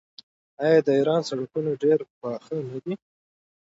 [0.63, 2.93] آیا د ایران سړکونه ډیر پاخه نه دي؟